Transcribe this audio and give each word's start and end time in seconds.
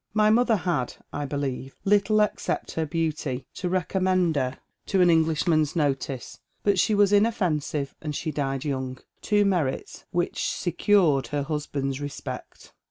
My 0.15 0.31
mother 0.31 0.55
had, 0.55 0.95
I 1.13 1.25
believa 1.27 1.73
Uttle 1.85 2.25
except 2.27 2.71
her 2.71 2.87
beauty 2.87 3.45
to 3.53 3.69
recommend 3.69 4.35
her 4.35 4.57
to 4.87 4.97
fto 4.97 5.01
Englijihniau'a 5.01 5.37
580 5.37 5.43
Dead 5.43 5.55
MerHs 5.59 5.67
Shoes. 5.67 5.75
notice; 5.75 6.39
but 6.63 6.79
she 6.79 6.95
was 6.95 7.13
inoffensive, 7.13 7.95
and 8.01 8.15
she 8.15 8.31
died 8.31 8.65
young,— 8.65 8.97
^two 9.21 9.45
merits 9.45 10.05
which 10.09 10.49
secured 10.51 11.27
her 11.27 11.43
husband's 11.43 12.01
respect. 12.01 12.73